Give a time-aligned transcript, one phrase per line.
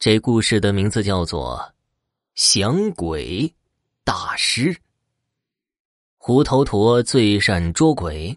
[0.00, 1.58] 这故事的名字叫做
[2.54, 3.54] 《降鬼
[4.02, 4.72] 大师》。
[6.16, 8.34] 胡头陀最善捉鬼，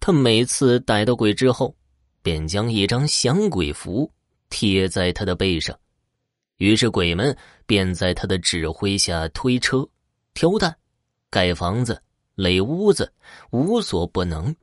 [0.00, 1.74] 他每次逮到鬼之后，
[2.20, 4.12] 便将一张降鬼符
[4.50, 5.74] 贴在他的背上，
[6.58, 7.34] 于是鬼们
[7.64, 9.88] 便在他的指挥下推车、
[10.34, 10.76] 挑担、
[11.30, 12.02] 盖房子、
[12.34, 13.10] 垒屋子，
[13.50, 14.54] 无所不能。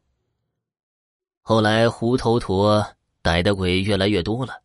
[1.42, 2.86] 后来，胡头陀
[3.24, 4.62] 逮的鬼越来越多了。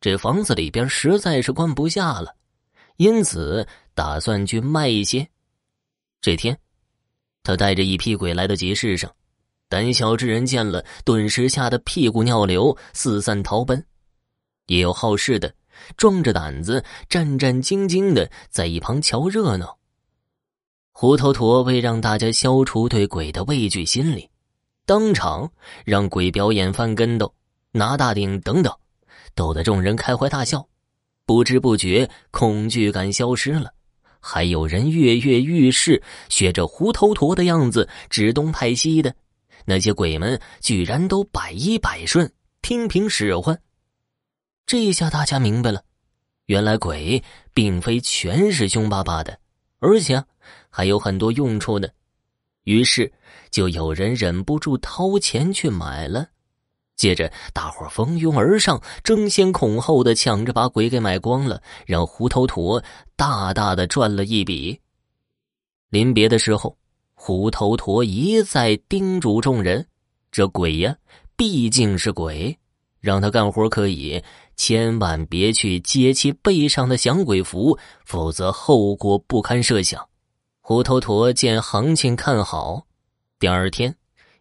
[0.00, 2.34] 这房子里边实在是关不下了，
[2.96, 5.26] 因此打算去卖一些。
[6.20, 6.58] 这天，
[7.42, 9.10] 他带着一批鬼来到集市上，
[9.68, 13.78] 胆小之人见了，顿时吓得屁股尿流，四散逃奔；
[14.66, 15.52] 也有好事的，
[15.96, 19.78] 壮着胆子，战战兢兢的在一旁瞧热闹。
[20.92, 24.28] 胡头陀为让大家消除对鬼的畏惧心理，
[24.84, 25.50] 当场
[25.84, 27.32] 让鬼表演翻跟斗、
[27.72, 28.72] 拿大顶等等。
[29.36, 30.66] 逗得众人开怀大笑，
[31.26, 33.72] 不知不觉恐惧感消失了。
[34.18, 39.14] 还有人跃跃欲试，学着胡头陀的样子指东派西的。
[39.66, 43.60] 那些鬼们居然都百依百顺，听凭使唤。
[44.64, 45.82] 这下大家明白了，
[46.46, 49.38] 原来鬼并非全是凶巴巴的，
[49.80, 50.24] 而且
[50.70, 51.92] 还有很多用处的。
[52.64, 53.12] 于是
[53.50, 56.26] 就有人忍不住掏钱去买了。
[56.96, 62.82] 接着，大伙蜂拥而上，争先恐后的抢着把鬼给买光了，让胡头陀
[63.14, 64.80] 大大的赚了一笔。
[65.90, 66.76] 临别的时候，
[67.14, 69.86] 胡头陀一再叮嘱众人
[70.32, 70.96] ：“这鬼呀，
[71.36, 72.58] 毕竟是鬼，
[72.98, 74.22] 让他干活可以，
[74.56, 80.08] 千万别去揭其背上的降鬼符，否则后果不堪设想。”
[80.60, 82.86] 胡头陀见行情看好，
[83.38, 83.94] 第二天。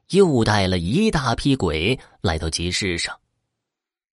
[0.10, 3.18] 又带了一大批鬼来到集市上，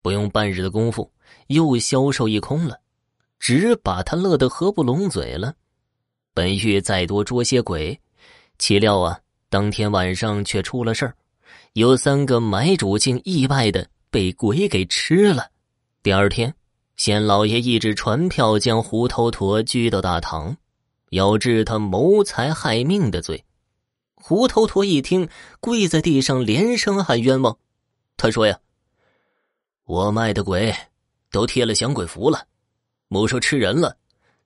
[0.02, 1.10] 不用半日的功夫，
[1.46, 2.78] 又销售一空了，
[3.38, 5.54] 只把他乐得合不拢嘴了。
[6.34, 7.98] 本欲再多捉些鬼，
[8.58, 11.14] 岂料啊，当天晚上却出了事儿，
[11.72, 15.50] 有三个买主竟意外的被鬼给吃了。
[16.02, 16.54] 第二天，
[16.96, 20.56] 县老爷一纸传票，将胡头陀拘到大堂，
[21.10, 23.42] 要治他谋财害命的罪。
[24.20, 25.28] 胡头陀一听，
[25.60, 27.56] 跪在地上连声喊冤枉。
[28.16, 28.60] 他说：“呀，
[29.84, 30.74] 我卖的鬼
[31.30, 32.46] 都贴了降鬼符了，
[33.06, 33.96] 莫说吃人了，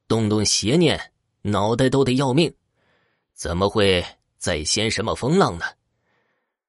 [0.07, 2.55] 动动邪念，脑袋都得要命，
[3.35, 4.05] 怎么会
[4.37, 5.65] 再掀什么风浪呢？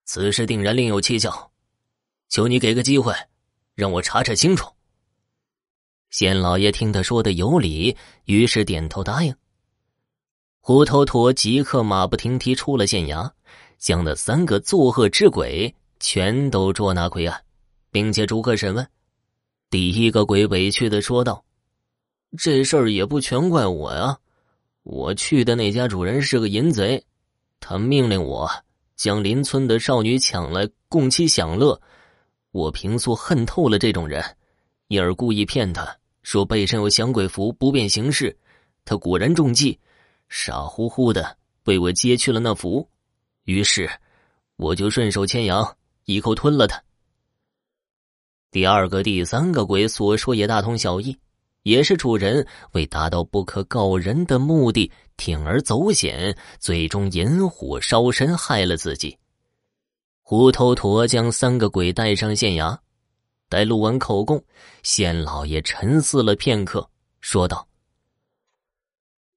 [0.05, 1.51] 此事定然另有蹊跷，
[2.29, 3.13] 求你给个机会，
[3.75, 4.71] 让我查查清楚。”
[6.09, 9.35] 县老爷听他说的有理，于是点头答应。
[10.66, 13.29] 胡头陀即刻马不停蹄出了县衙，
[13.78, 17.38] 将那三个作恶之鬼全都捉拿归案，
[17.91, 18.88] 并且逐个审问。
[19.69, 21.44] 第一个鬼委屈的说道
[22.40, 24.18] ：“这事儿也不全怪我呀，
[24.84, 27.03] 我去的那家主人是个淫贼，
[27.59, 28.50] 他命令我
[28.95, 31.78] 将邻村的少女抢来供其享乐。
[32.53, 34.24] 我平素恨透了这种人，
[34.88, 38.34] 因而故意骗他说背身有降鬼符，不便行事。
[38.85, 39.78] 他果然中计。”
[40.35, 42.89] 傻乎乎的为我揭去了那符，
[43.44, 43.88] 于是
[44.55, 46.83] 我就顺手牵羊，一口吞了他。
[48.49, 51.16] 第二个、第三个鬼所说也大同小异，
[51.61, 59.15] 也是主人为达到不可告人的目的，铤而走险，最终引火烧身，害了自己。
[60.23, 62.75] 胡头陀将三个鬼带上县衙，
[63.50, 64.44] 待录完口供，
[64.81, 66.89] 县老爷沉思了片刻，
[67.21, 67.67] 说道。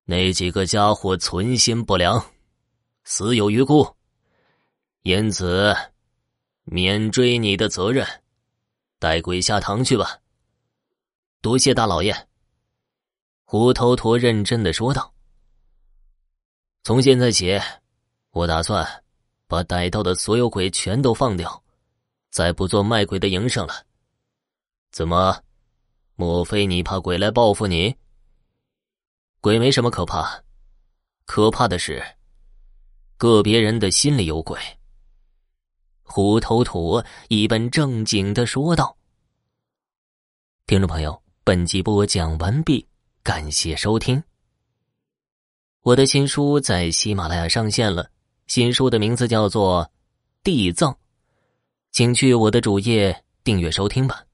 [0.09, 2.25] 那几个家伙存心不良，
[3.03, 3.93] 死有余辜，
[5.03, 5.75] 因此
[6.63, 8.07] 免追你的责任，
[9.01, 10.21] 带鬼下堂去吧。
[11.43, 12.29] 多谢大老爷。
[13.45, 15.13] 胡头陀认真的说道
[16.85, 17.61] ：“从现在起，
[18.31, 19.03] 我打算
[19.49, 21.65] 把逮到的所有鬼全都放掉，
[22.31, 23.85] 再不做卖鬼的营生了。
[24.93, 25.43] 怎么？
[26.15, 27.97] 莫非你怕鬼来报复你？”
[29.47, 30.43] 鬼没什么可怕，
[31.25, 32.05] 可怕的是
[33.17, 34.59] 个别人的心里有鬼。
[36.03, 38.97] 胡头陀一本正经的说道
[40.67, 42.85] ：“听众朋友，本集播讲完毕，
[43.23, 44.21] 感谢收听。
[45.83, 48.11] 我的新书在喜马拉雅上线了，
[48.49, 49.85] 新书的名字叫做
[50.43, 50.93] 《地藏》，
[51.93, 54.25] 请去我的主页订阅收听吧。”